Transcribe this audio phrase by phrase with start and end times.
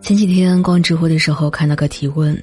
[0.00, 2.36] 前几天逛知乎的时候，看到个提问，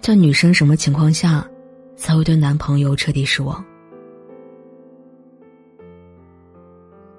[0.00, 1.48] 叫女生什么情况下
[1.96, 3.64] 才会对男朋友彻底失望？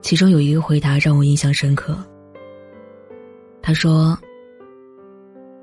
[0.02, 1.98] 其中有一个回答让我印象深刻。
[3.62, 4.18] 他说：“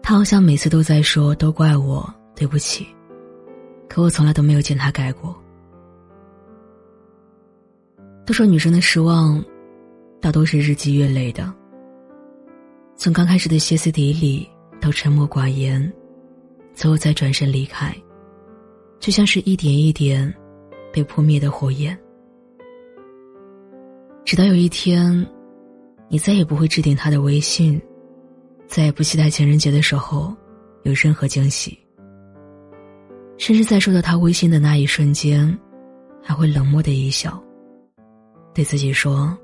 [0.03, 2.87] 他好像每次都在说都怪我，对不起。”
[3.87, 5.37] 可我从来都没有见他改过。
[8.25, 9.45] 都说女生的失望，
[10.21, 11.53] 大多是日积月累的。
[13.01, 14.47] 从刚开始的歇斯底里
[14.79, 15.91] 到沉默寡言，
[16.75, 17.97] 最后再转身离开，
[18.99, 20.31] 就像是一点一点
[20.93, 21.99] 被扑灭的火焰。
[24.23, 25.27] 直到有一天，
[26.11, 27.81] 你再也不会置顶他的微信，
[28.67, 30.37] 再也不期待情人节的时候
[30.83, 31.79] 有任何惊喜。
[33.39, 35.59] 甚至在收到他微信的那一瞬间，
[36.23, 37.43] 还会冷漠的一笑，
[38.53, 39.35] 对自己说：“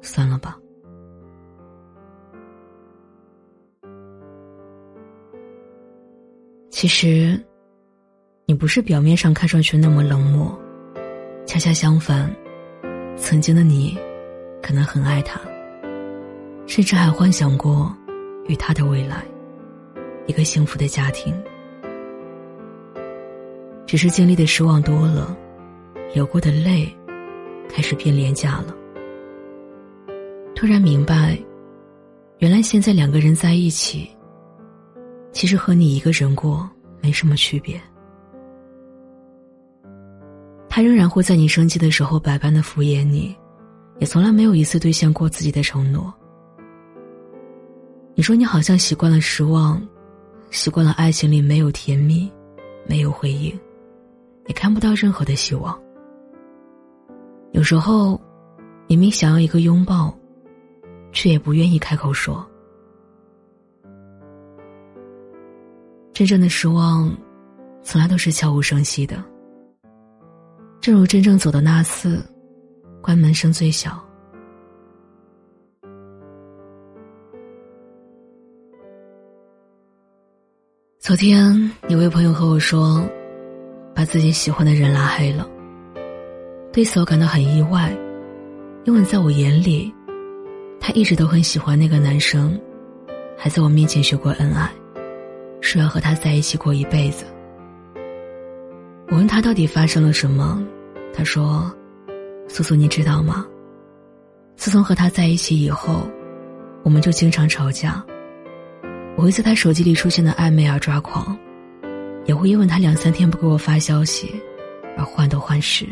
[0.00, 0.56] 算了吧。”
[6.78, 7.42] 其实，
[8.44, 10.54] 你不是表面上看上去那么冷漠，
[11.46, 12.30] 恰恰相反，
[13.16, 13.96] 曾经的你，
[14.62, 15.40] 可能很爱他，
[16.66, 17.90] 甚至还幻想过
[18.46, 19.24] 与他的未来，
[20.26, 21.34] 一个幸福的家庭。
[23.86, 25.34] 只是经历的失望多了，
[26.12, 26.94] 流过的泪
[27.70, 28.76] 开始变廉价了。
[30.54, 31.38] 突然明白，
[32.36, 34.10] 原来现在两个人在一起，
[35.36, 36.66] 其实和你一个人过
[37.02, 37.78] 没什么区别。
[40.66, 43.36] 他仍然会在你生气的时候百般的敷衍你，
[43.98, 46.10] 也从来没有一次兑现过自己的承诺。
[48.14, 49.78] 你说你好像习惯了失望，
[50.50, 52.32] 习惯了爱情里没有甜蜜，
[52.86, 53.52] 没有回应。
[54.46, 55.78] 也看不到任何的希望。
[57.52, 58.18] 有时候，
[58.86, 60.16] 明明想要一个拥抱，
[61.12, 62.42] 却也不愿意开口说。
[66.16, 67.14] 真正的失望，
[67.82, 69.22] 从来都是悄无声息的。
[70.80, 72.24] 正如真正走的那次，
[73.02, 74.02] 关门声最小。
[80.98, 83.06] 昨天有位朋友和我说。
[83.94, 85.46] 把自己喜欢的人拉黑了。
[86.70, 87.94] 对此我感到很意外，
[88.84, 89.90] 因为在我眼里，
[90.78, 92.58] 他一直都很喜欢那个男生，
[93.38, 94.70] 还在我面前学过恩爱，
[95.66, 97.24] 说要和他在一起过一辈子。
[99.08, 100.64] 我问他到底发生了什么，
[101.12, 101.68] 他说
[102.46, 103.44] ：“苏苏，你知道吗？
[104.54, 106.08] 自从和他在一起以后，
[106.84, 108.00] 我们就经常吵架。
[109.16, 111.36] 我会在他手机里出现的暧昧而抓狂。”
[112.26, 114.34] 也会因为他两三天不给我发消息，
[114.96, 115.86] 而患得患失。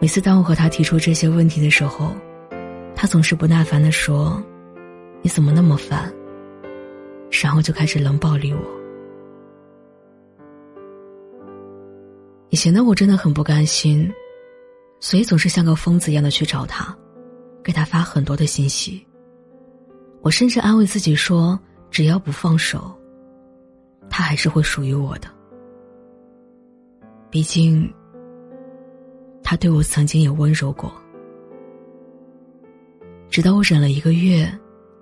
[0.00, 2.12] 每次当我和他提出这些问题的时候，
[2.94, 4.42] 他总是不耐烦的说
[5.22, 6.12] ：“你怎么那么烦？”
[7.42, 8.60] 然后就开始冷暴力我。
[12.50, 14.10] 以前的我真的很不甘心，
[15.00, 16.96] 所以总是像个疯子一样的去找他，
[17.62, 19.04] 给他发很多的信息。
[20.22, 21.58] 我甚至安慰自己说
[21.90, 22.94] ：“只要不放手。”
[24.08, 25.28] 他还是会属于我的，
[27.30, 27.92] 毕竟，
[29.42, 30.92] 他对我曾经也温柔过。
[33.28, 34.48] 直到我忍了一个月，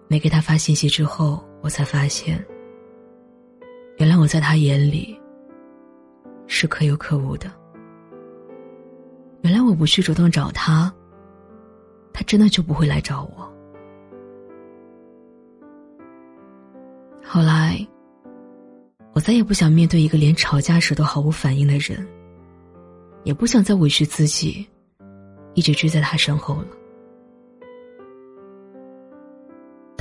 [0.08, 2.44] 没给他发信息之后，我才发现，
[3.96, 5.18] 原来我在他眼里
[6.46, 7.50] 是可有可无的。
[9.42, 10.92] 原来我不去主动找他，
[12.12, 13.50] 他真的就不会来找我。
[17.24, 17.86] 后来。
[19.14, 22.08] 我再也不想面对一个连吵架时都毫无反应的人，
[23.24, 24.66] 也不想再委屈自己，
[25.52, 26.68] 一直追在他身后了。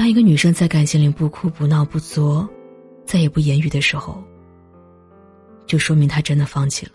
[0.01, 2.49] 当一个女生在感情里不哭不闹不作，
[3.05, 4.17] 再也不言语的时候，
[5.67, 6.93] 就说明她真的放弃了。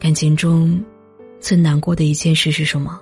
[0.00, 0.82] 感情中，
[1.38, 2.98] 最难过的一件事是什么？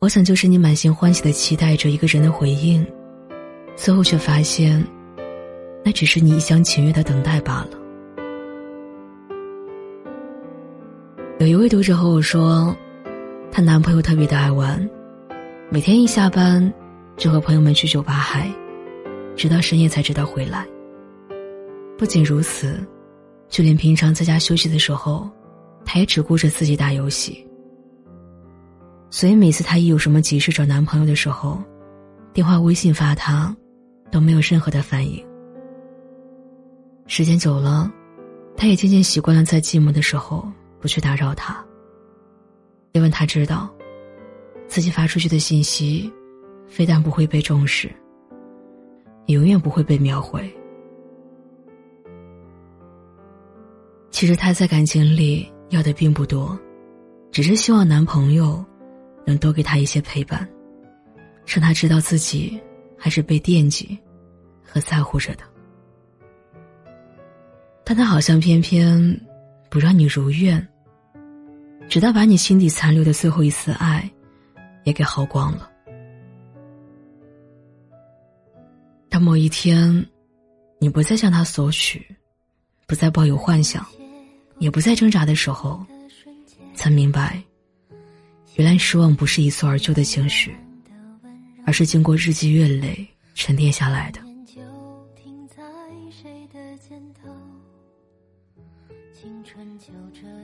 [0.00, 2.82] 我想就是你满心欢喜的期待着一个人的回应，
[3.76, 4.82] 最后却发现，
[5.88, 7.70] 那只是你一厢情愿的等待罢了。
[11.38, 12.76] 有一位读者和我说，
[13.50, 14.86] 她男朋友特别的爱玩，
[15.70, 16.70] 每天一下班
[17.16, 18.52] 就和朋友们去酒吧嗨，
[19.34, 20.66] 直到深夜才知道回来。
[21.96, 22.78] 不仅如此。
[23.48, 25.26] 就连平常在家休息的时候，
[25.86, 27.42] 他也只顾着自己打游戏。
[29.08, 31.58] 所以每次他一有什么急事找男朋友的时候，
[32.34, 33.56] 电话、微信发他，
[34.12, 35.26] 都没有任何的反应。
[37.10, 37.90] 时间久了，
[38.54, 40.46] 他也渐渐习惯了在寂寞的时候
[40.78, 41.64] 不去打扰他，
[42.92, 43.74] 因为他知道，
[44.68, 46.12] 自己发出去的信息，
[46.68, 47.90] 非但不会被重视，
[49.24, 50.54] 也永远不会被秒回。
[54.10, 56.56] 其实他在感情里要的并不多，
[57.32, 58.62] 只是希望男朋友
[59.24, 60.46] 能多给他一些陪伴，
[61.46, 62.60] 让他知道自己
[62.98, 63.98] 还是被惦记
[64.62, 65.44] 和在乎着的。
[67.88, 69.18] 但他好像偏偏
[69.70, 70.68] 不让你如愿，
[71.88, 74.06] 直到把你心底残留的最后一丝爱
[74.84, 75.70] 也给耗光了。
[79.08, 80.06] 当某一天，
[80.78, 82.06] 你不再向他索取，
[82.86, 83.82] 不再抱有幻想。
[84.58, 85.82] 也不再挣扎的时候，
[86.74, 87.42] 才明白，
[88.56, 90.54] 原来失望不是一蹴而就的情绪，
[91.64, 94.27] 而是经过日积月累沉淀下来的。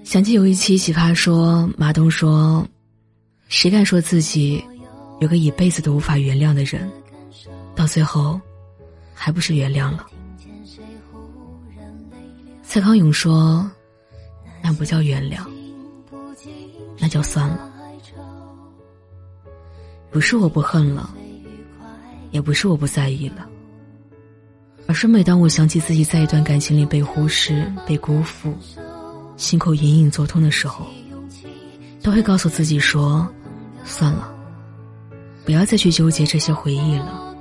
[0.03, 2.67] 想起有一期奇葩说，马东说
[3.49, 4.65] ：“谁敢说自己
[5.21, 6.91] 有个一辈子都无法原谅的人，
[7.75, 8.41] 到最后，
[9.15, 10.07] 还不是原谅了？”
[12.63, 13.71] 蔡康永说。
[14.67, 15.47] 那不叫原谅，
[16.99, 17.71] 那叫算了。
[20.11, 21.15] 不是我不恨了，
[22.31, 23.47] 也不是我不在意了，
[24.87, 28.57] 而是每当我想起自己在一段感情里被忽视、被辜负，
[29.37, 30.87] 心口隐隐作痛的时候，
[32.03, 33.27] 都会告诉自己说：
[33.85, 34.33] 算了，
[35.45, 37.35] 不要再去纠结这些回忆了。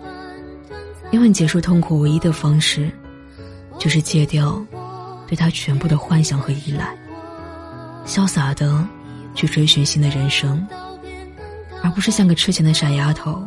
[1.11, 2.91] 因为结束痛苦唯一的方式，
[3.77, 4.59] 就是戒掉
[5.27, 6.95] 对他全部的幻想和依赖。
[8.05, 8.85] 潇洒的
[9.35, 10.67] 去追寻新的人生，
[11.83, 13.41] 而不是像个痴情的傻丫头，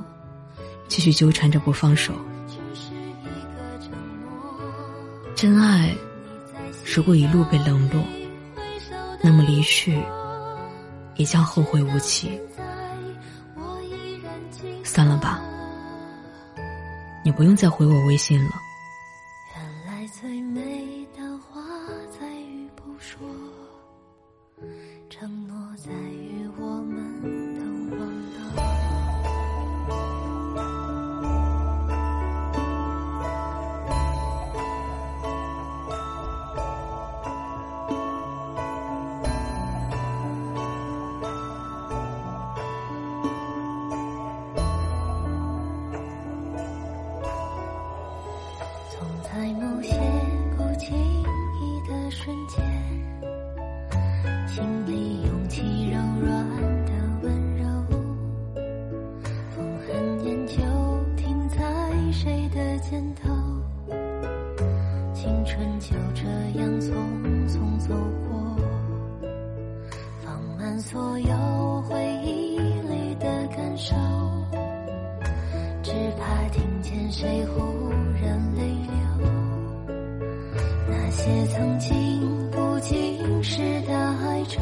[0.86, 2.12] 继续纠缠着不放手。
[5.34, 5.94] 真爱，
[6.94, 8.02] 如果一路被冷落，
[9.26, 10.00] 那么离去
[11.16, 12.40] 也将后会无期。
[14.84, 15.42] 算了吧，
[17.24, 18.50] 你不用再回我微信了。
[65.56, 66.28] 春就这
[66.60, 66.92] 样匆
[67.48, 67.94] 匆走
[68.28, 68.58] 过，
[70.22, 73.24] 放慢所有回忆里的
[73.56, 73.96] 感受，
[75.82, 77.88] 只怕听见谁忽
[78.20, 78.92] 然泪流。
[80.90, 81.90] 那些曾经
[82.50, 84.60] 不经事的哀愁，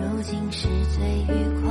[0.00, 0.66] 如今是
[0.96, 1.65] 最愉快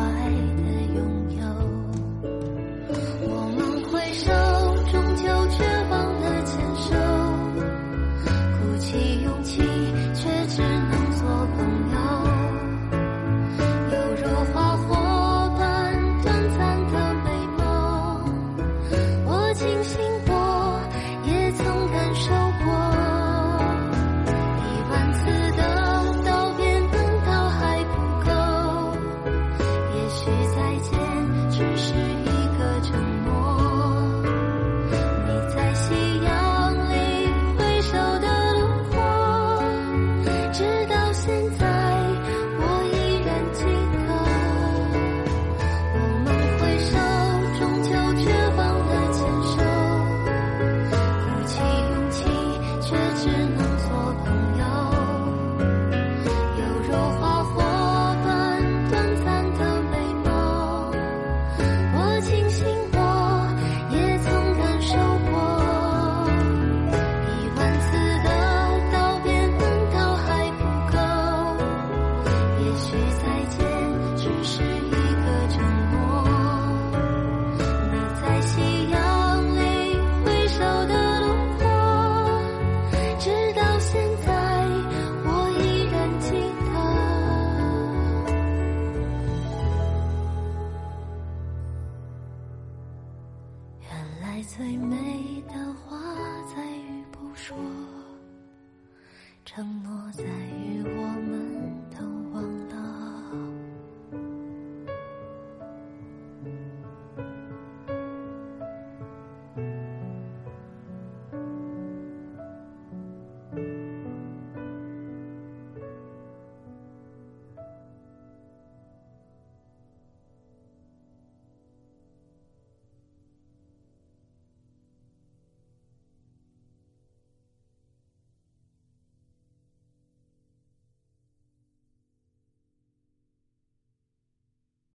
[99.55, 99.94] 承诺。